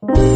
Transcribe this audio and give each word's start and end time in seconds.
Bringing 0.00 0.27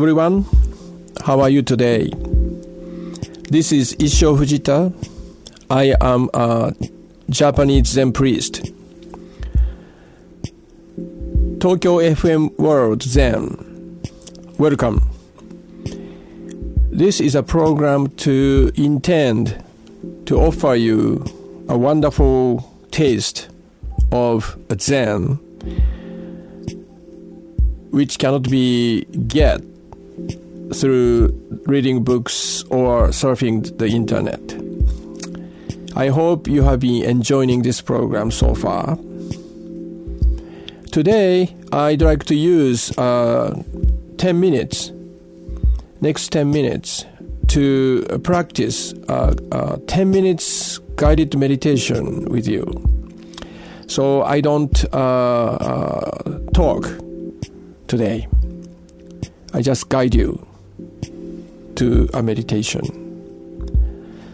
everyone. 0.00 0.46
How 1.26 1.40
are 1.40 1.50
you 1.50 1.60
today? 1.60 2.08
This 3.50 3.70
is 3.70 3.94
Issho 3.96 4.34
Fujita. 4.34 4.94
I 5.68 5.94
am 6.00 6.30
a 6.32 6.72
Japanese 7.28 7.88
Zen 7.88 8.10
priest. 8.10 8.72
Tokyo 11.60 11.98
FM 11.98 12.58
World 12.58 13.02
Zen. 13.02 14.00
Welcome. 14.56 15.02
This 16.90 17.20
is 17.20 17.34
a 17.34 17.42
program 17.42 18.06
to 18.24 18.72
intend 18.76 19.62
to 20.24 20.40
offer 20.40 20.74
you 20.76 21.22
a 21.68 21.76
wonderful 21.76 22.74
taste 22.90 23.50
of 24.10 24.56
Zen 24.80 25.38
which 27.90 28.18
cannot 28.18 28.48
be 28.48 29.04
get 29.26 29.60
through 30.74 31.28
reading 31.66 32.04
books 32.04 32.62
or 32.70 33.08
surfing 33.08 33.76
the 33.78 33.86
internet. 33.86 34.40
I 35.96 36.08
hope 36.08 36.46
you 36.46 36.62
have 36.62 36.80
been 36.80 37.04
enjoying 37.04 37.62
this 37.62 37.80
program 37.80 38.30
so 38.30 38.54
far. 38.54 38.96
Today, 40.92 41.54
I'd 41.72 42.02
like 42.02 42.24
to 42.24 42.34
use 42.34 42.96
uh, 42.98 43.62
10 44.18 44.40
minutes, 44.40 44.92
next 46.00 46.30
10 46.32 46.50
minutes, 46.50 47.04
to 47.48 48.02
practice 48.22 48.94
uh, 49.08 49.34
uh, 49.50 49.76
10 49.88 50.10
minutes 50.10 50.78
guided 50.96 51.36
meditation 51.36 52.24
with 52.26 52.46
you. 52.46 52.64
So 53.88 54.22
I 54.22 54.40
don't 54.40 54.84
uh, 54.92 54.96
uh, 54.96 56.38
talk 56.54 56.88
today. 57.88 58.28
I 59.52 59.62
just 59.62 59.88
guide 59.88 60.14
you 60.14 60.46
to 61.80 62.08
a 62.12 62.22
meditation. 62.22 62.84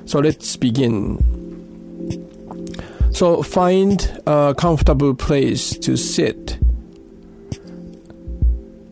So 0.05 0.19
let's 0.19 0.57
begin. 0.57 1.23
So 3.13 3.41
find 3.45 4.21
a 4.27 4.53
comfortable 4.59 5.15
place 5.15 5.79
to 5.79 5.97
sit 5.97 6.59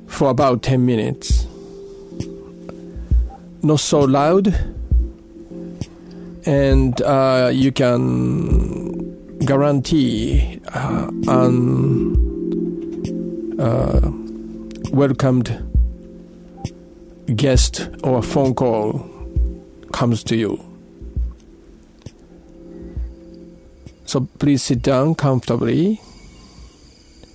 for 0.07 0.31
about 0.31 0.63
10 0.63 0.87
minutes. 0.87 1.49
Not 3.65 3.81
so 3.81 4.01
loud, 4.01 4.55
and 6.47 7.03
uh, 7.03 7.51
you 7.53 7.73
can 7.73 9.39
guarantee 9.41 10.61
uh, 10.73 11.11
un, 11.27 12.15
uh, 13.59 14.11
welcomed 14.93 15.74
guest 17.37 17.89
or 18.03 18.23
phone 18.23 18.55
call 18.55 19.09
comes 19.93 20.23
to 20.25 20.37
you. 20.37 20.63
So 24.07 24.29
please 24.39 24.63
sit 24.63 24.83
down 24.83 25.15
comfortably. 25.15 26.01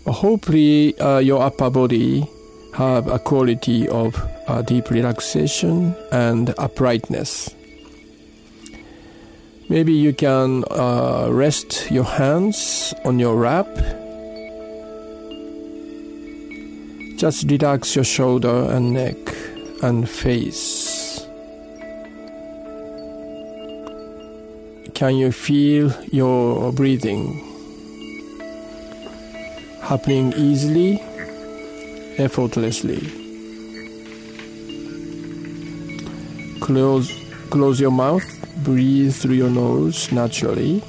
Hopefully, 0.05 0.97
uh, 0.99 1.19
your 1.19 1.41
upper 1.41 1.69
body 1.69 2.27
have 2.73 3.07
a 3.07 3.19
quality 3.19 3.87
of 3.89 4.15
uh, 4.47 4.61
deep 4.61 4.89
relaxation 4.89 5.95
and 6.11 6.53
uprightness. 6.57 7.53
Maybe 9.69 9.93
you 9.93 10.13
can 10.13 10.63
uh, 10.71 11.27
rest 11.29 11.91
your 11.91 12.05
hands 12.05 12.93
on 13.05 13.19
your 13.19 13.35
lap 13.35 13.67
Just 17.19 17.51
relax 17.51 17.97
your 17.97 18.05
shoulder 18.05 18.71
and 18.71 18.93
neck 18.93 19.17
and 19.81 20.09
face. 20.09 21.25
Can 24.93 25.15
you 25.15 25.31
feel 25.31 25.93
your 26.11 26.73
breathing 26.73 27.45
happening 29.81 30.33
easily, 30.33 31.01
effortlessly? 32.17 32.99
Close, 36.59 37.11
close 37.49 37.79
your 37.79 37.91
mouth, 37.91 38.25
breathe 38.63 39.15
through 39.15 39.35
your 39.35 39.49
nose 39.49 40.11
naturally. 40.11 40.83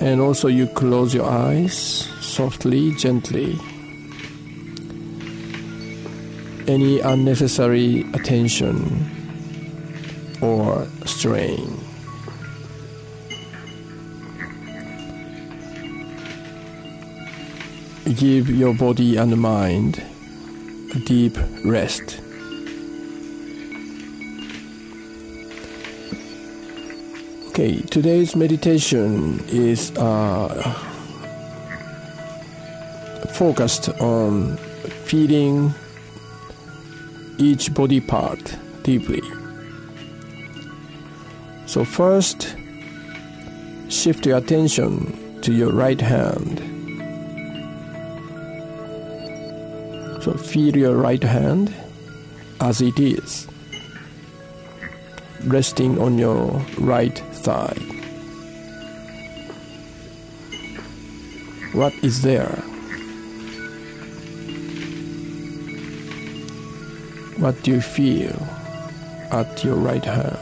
And 0.00 0.20
also, 0.20 0.48
you 0.48 0.66
close 0.66 1.14
your 1.14 1.26
eyes 1.26 1.76
softly, 2.20 2.92
gently. 2.96 3.58
Any 6.70 7.00
unnecessary 7.00 8.02
attention 8.14 8.78
or 10.40 10.86
strain. 11.04 11.76
Give 18.14 18.48
your 18.48 18.72
body 18.74 19.16
and 19.16 19.36
mind 19.36 20.00
a 20.94 20.98
deep 21.00 21.36
rest. 21.64 22.20
Okay, 27.48 27.80
today's 27.90 28.36
meditation 28.36 29.42
is 29.48 29.90
uh, 29.96 30.62
focused 33.32 33.88
on 34.00 34.56
feeling 35.06 35.74
each 37.40 37.72
body 37.74 38.00
part 38.00 38.56
deeply. 38.82 39.22
So, 41.66 41.84
first, 41.84 42.54
shift 43.88 44.26
your 44.26 44.38
attention 44.38 45.40
to 45.42 45.52
your 45.52 45.72
right 45.72 46.00
hand. 46.00 46.58
So, 50.22 50.34
feel 50.34 50.76
your 50.76 50.96
right 50.96 51.22
hand 51.22 51.74
as 52.60 52.82
it 52.82 52.98
is, 53.00 53.48
resting 55.44 55.98
on 55.98 56.18
your 56.18 56.60
right 56.78 57.18
thigh. 57.32 57.78
What 61.72 61.94
is 62.02 62.22
there? 62.22 62.69
What 67.40 67.62
do 67.62 67.70
you 67.70 67.80
feel 67.80 68.36
at 69.30 69.64
your 69.64 69.76
right 69.76 70.04
hand? 70.04 70.36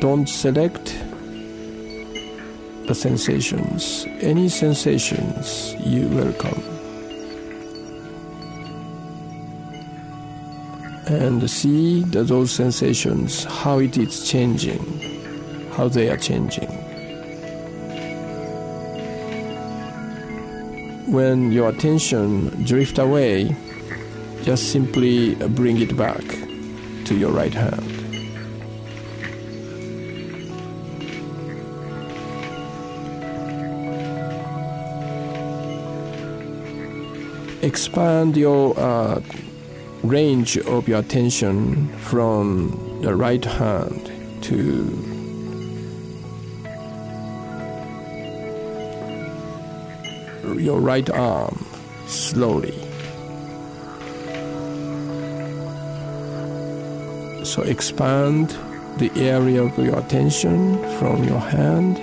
Don't 0.00 0.26
select 0.26 0.96
the 2.86 2.94
sensations. 2.94 4.06
Any 4.20 4.48
sensations 4.48 5.74
you 5.84 6.08
welcome. 6.08 6.62
And 11.06 11.50
see 11.50 12.00
those 12.04 12.50
sensations, 12.50 13.44
how 13.44 13.78
it 13.80 13.98
is 13.98 14.26
changing, 14.26 14.80
how 15.72 15.88
they 15.88 16.08
are 16.08 16.16
changing. 16.16 16.77
When 21.10 21.52
your 21.52 21.70
attention 21.70 22.64
drift 22.64 22.98
away 22.98 23.56
just 24.42 24.70
simply 24.72 25.34
bring 25.34 25.80
it 25.80 25.96
back 25.96 26.24
to 27.06 27.14
your 27.16 27.30
right 27.30 27.52
hand. 27.52 27.94
Expand 37.62 38.36
your 38.36 38.78
uh, 38.78 39.20
range 40.02 40.58
of 40.58 40.88
your 40.88 41.00
attention 41.00 41.88
from 41.98 43.00
the 43.02 43.14
right 43.14 43.44
hand 43.44 44.10
to 44.42 45.07
your 50.54 50.80
right 50.80 51.08
arm 51.10 51.66
slowly. 52.06 52.74
So 57.44 57.62
expand 57.62 58.50
the 58.98 59.10
area 59.16 59.62
of 59.62 59.78
your 59.78 59.98
attention 59.98 60.78
from 60.98 61.24
your 61.24 61.40
hand, 61.40 61.98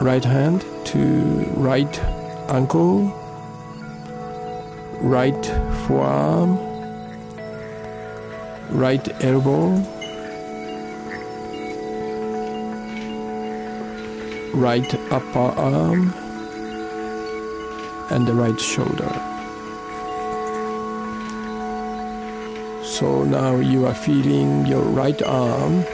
right 0.00 0.24
hand 0.24 0.64
to 0.86 0.98
right 1.56 1.98
ankle, 2.50 3.12
right 5.00 5.46
forearm, 5.86 6.58
right 8.70 9.24
elbow, 9.24 9.76
right 14.58 14.94
upper 15.12 15.38
arm, 15.38 16.12
and 18.10 18.26
the 18.26 18.34
right 18.34 18.60
shoulder. 18.60 19.12
So 22.84 23.22
now 23.22 23.56
you 23.56 23.86
are 23.86 23.94
feeling 23.94 24.66
your 24.66 24.82
right 24.82 25.22
arm 25.22 25.84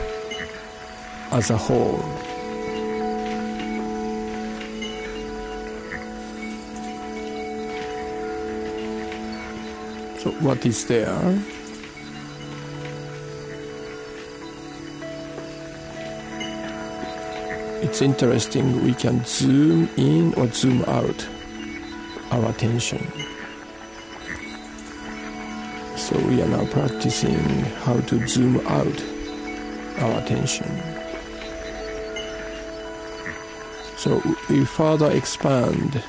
as 1.33 1.51
a 1.51 1.57
whole. 1.57 2.03
So, 10.19 10.31
what 10.41 10.65
is 10.65 10.87
there? 10.87 11.39
It's 17.95 18.03
interesting, 18.03 18.83
we 18.83 18.93
can 18.93 19.25
zoom 19.25 19.89
in 19.97 20.35
or 20.35 20.49
zoom 20.49 20.83
out 20.87 21.29
our 22.33 22.51
attention. 22.51 23.07
So, 25.97 26.19
we 26.27 26.43
are 26.43 26.49
now 26.49 26.67
practicing 26.73 27.39
how 27.85 28.01
to 28.01 28.27
zoom 28.27 28.67
out 28.67 29.01
our 30.01 30.19
attention. 30.19 30.67
So, 33.97 34.21
we 34.51 34.65
further 34.65 35.13
expand 35.13 36.03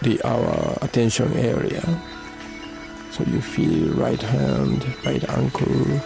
the 0.00 0.20
our 0.24 0.76
attention 0.82 1.32
area. 1.34 1.82
So 3.12 3.22
you 3.24 3.40
feel 3.42 3.94
right 3.94 4.20
hand, 4.20 4.84
right 5.04 5.22
ankle, 5.28 6.00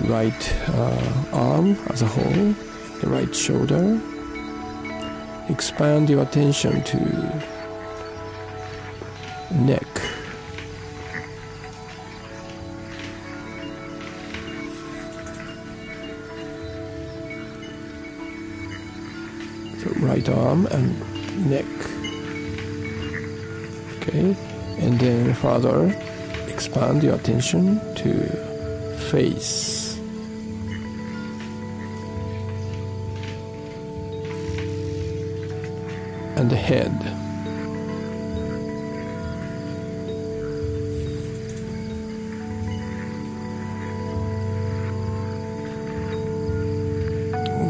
right 0.00 0.54
uh, 0.68 1.24
arm 1.32 1.76
as 1.90 2.02
a 2.02 2.06
whole, 2.06 2.54
the 3.00 3.08
right 3.08 3.34
shoulder. 3.34 4.00
Expand 5.48 6.08
your 6.08 6.22
attention 6.22 6.82
to 6.84 6.98
neck. 9.50 9.86
So 19.78 19.90
right 20.00 20.28
arm 20.28 20.66
and 20.66 21.50
neck. 21.50 21.66
Okay, 23.98 24.36
and 24.78 24.98
then 24.98 25.34
further 25.34 25.94
expand 26.48 27.02
your 27.02 27.14
attention 27.14 27.80
to 27.96 28.12
face. 29.10 29.81
And 36.36 36.50
the 36.50 36.56
head. 36.56 36.92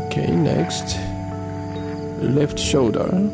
Okay, 0.07 0.31
next, 0.35 0.97
left 2.21 2.59
shoulder. 2.59 3.31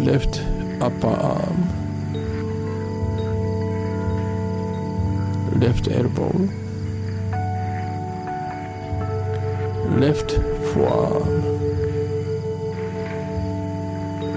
left 0.00 0.40
upper 0.80 1.08
arm, 1.08 1.58
left 5.60 5.88
elbow, 5.88 6.32
left 9.96 10.32
forearm, 10.72 11.42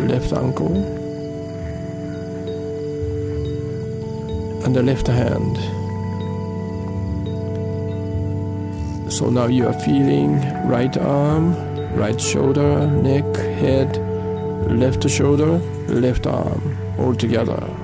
left 0.08 0.34
ankle, 0.34 0.76
and 4.66 4.76
the 4.76 4.84
left 4.84 5.08
hand. 5.08 5.58
So 9.12 9.30
now 9.30 9.48
you 9.48 9.68
are 9.68 9.80
feeling 9.82 10.42
right 10.68 10.96
arm, 10.98 11.56
right 11.96 12.20
shoulder, 12.20 12.88
neck, 12.88 13.36
head, 13.36 13.98
left 14.72 15.08
shoulder, 15.10 15.60
left 15.88 16.26
arm, 16.26 16.78
all 16.98 17.14
together. 17.14 17.81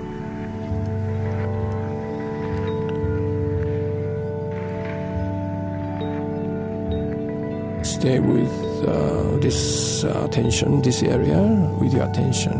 Stay 7.98 8.20
with 8.20 8.54
uh, 8.88 9.38
this 9.38 10.04
attention, 10.04 10.84
this 10.84 11.02
area, 11.02 11.42
with 11.82 11.92
your 11.96 12.08
attention. 12.08 12.54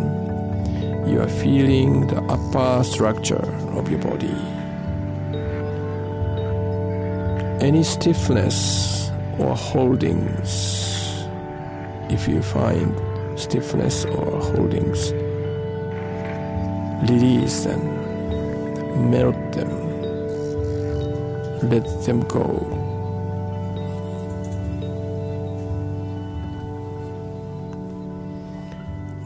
You 1.08 1.22
are 1.22 1.30
feeling 1.30 2.08
the 2.08 2.24
upper 2.24 2.84
structure 2.84 3.46
of 3.78 3.88
your 3.88 4.00
body. 4.00 4.34
Any 7.64 7.84
stiffness 7.84 9.12
or 9.38 9.56
holdings, 9.56 11.28
if 12.10 12.28
you 12.28 12.42
find 12.42 12.98
stiffness 13.40 14.06
or 14.06 14.42
holdings. 14.42 15.12
Release 17.08 17.64
them, 17.64 19.12
melt 19.12 19.52
them, 19.52 19.70
let 21.70 21.86
them 22.08 22.22
go. 22.22 22.87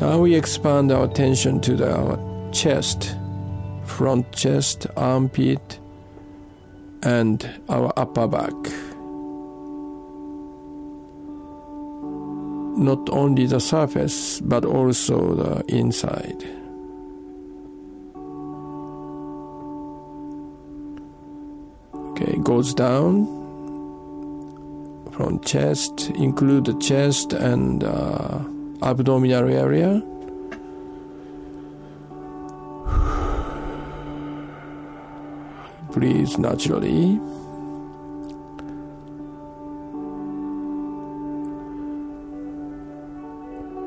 Now 0.02 0.18
we 0.18 0.36
expand 0.36 0.92
our 0.92 1.06
attention 1.06 1.62
to 1.62 1.76
the 1.76 2.50
chest, 2.52 3.16
front 3.86 4.32
chest, 4.32 4.88
armpit, 4.98 5.80
and 7.04 7.48
our 7.70 7.94
upper 7.96 8.28
back. 8.28 8.54
not 12.82 13.10
only 13.12 13.46
the 13.46 13.60
surface 13.60 14.42
but 14.42 14.66
also 14.66 15.36
the 15.36 15.76
inside. 15.76 16.44
Okay, 21.94 22.38
goes 22.40 22.74
down 22.74 23.26
from 25.12 25.40
chest, 25.42 26.10
include 26.16 26.66
the 26.66 26.78
chest 26.80 27.34
and 27.34 27.84
uh, 27.84 28.40
abdominal 28.82 29.48
area. 29.50 30.02
Breathe 35.92 36.38
naturally. 36.38 37.20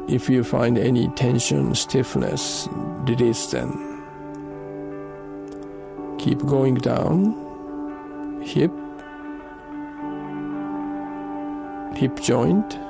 If 0.07 0.29
you 0.29 0.45
find 0.45 0.79
any 0.79 1.09
tension, 1.17 1.75
stiffness, 1.75 2.69
release 3.09 3.47
them. 3.47 4.03
Keep 6.19 6.47
going 6.47 6.77
down, 6.77 7.35
hip, 8.43 8.71
hip 11.97 12.21
joint 12.21 12.84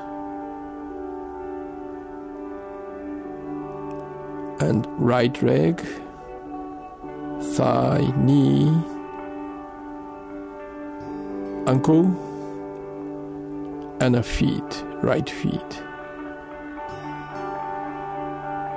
and 4.64 4.86
right 4.98 5.42
leg, 5.42 5.80
thigh, 7.54 8.12
knee, 8.16 8.68
ankle, 11.66 12.06
and 14.00 14.16
a 14.16 14.22
feet, 14.22 14.84
right 15.02 15.28
feet. 15.28 15.82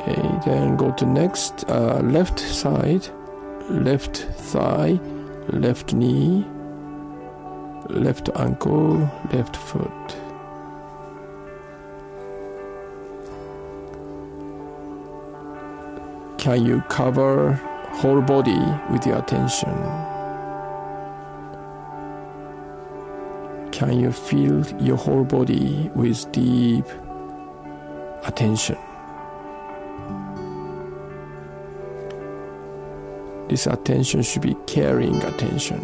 Okay, 0.02 0.40
then 0.46 0.76
go 0.78 0.92
to 0.92 1.06
next, 1.06 1.66
uh, 1.70 2.00
left 2.04 2.40
side, 2.40 3.08
left 3.70 4.18
thigh, 4.52 5.00
left 5.50 5.94
knee, 5.94 6.46
left 7.90 8.30
ankle, 8.36 9.10
left 9.32 9.56
foot. 9.56 10.18
Can 16.48 16.64
you 16.66 16.80
cover 16.88 17.60
whole 17.92 18.22
body 18.22 18.58
with 18.90 19.06
your 19.06 19.18
attention? 19.18 19.76
Can 23.74 24.00
you 24.00 24.14
feel 24.14 24.66
your 24.82 24.96
whole 24.96 25.26
body 25.26 25.92
with 25.94 26.32
deep 26.32 26.86
attention? 28.24 28.78
This 33.50 33.68
attention 33.68 34.22
should 34.22 34.44
be 34.44 34.56
caring 34.68 35.22
attention. 35.24 35.84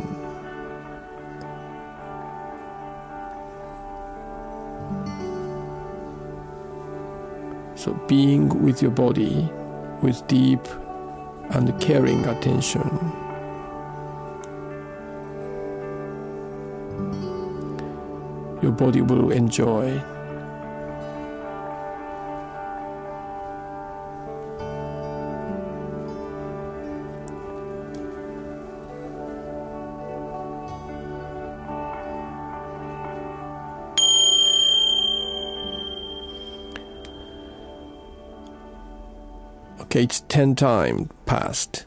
So, 7.75 7.93
being 8.07 8.47
with 8.63 8.81
your 8.81 8.91
body 8.91 9.51
with 10.03 10.27
deep 10.27 10.59
and 11.51 11.79
caring 11.79 12.25
attention. 12.25 12.81
Your 18.61 18.71
body 18.71 19.01
will 19.01 19.31
enjoy. 19.31 20.12
It's 39.95 40.21
10 40.21 40.55
times 40.55 41.09
past. 41.25 41.85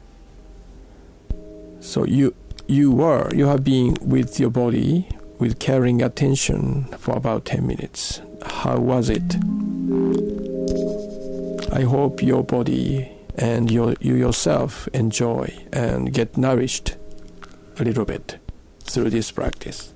So 1.80 2.04
you 2.04 2.34
you 2.68 2.92
were 2.92 3.34
you 3.34 3.46
have 3.46 3.64
been 3.64 3.96
with 4.00 4.38
your 4.38 4.50
body 4.50 5.08
with 5.38 5.58
caring 5.58 6.02
attention 6.02 6.84
for 6.98 7.16
about 7.16 7.44
10 7.44 7.66
minutes. 7.66 8.20
How 8.44 8.78
was 8.78 9.10
it? 9.10 9.34
I 11.72 11.82
hope 11.82 12.22
your 12.22 12.44
body 12.44 13.10
and 13.36 13.70
your, 13.70 13.94
you 14.00 14.14
yourself 14.14 14.88
enjoy 14.94 15.52
and 15.72 16.12
get 16.12 16.36
nourished 16.36 16.96
a 17.78 17.84
little 17.84 18.04
bit 18.04 18.38
through 18.84 19.10
this 19.10 19.30
practice. 19.30 19.92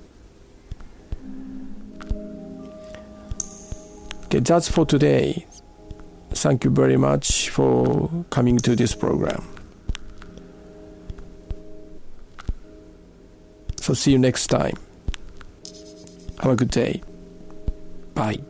Okay, 4.25 4.41
that's 4.41 4.69
for 4.69 4.85
today. 4.85 5.47
Thank 6.33 6.65
you 6.65 6.71
very 6.71 6.97
much 6.97 7.51
for 7.51 8.25
coming 8.31 8.59
to 8.59 8.75
this 8.75 8.95
program. 8.95 9.45
So, 13.77 13.95
see 13.95 14.13
you 14.13 14.19
next 14.19 14.47
time. 14.47 14.77
Have 16.41 16.53
a 16.53 16.57
good 16.57 16.71
day. 16.71 17.03
Bye. 18.15 18.50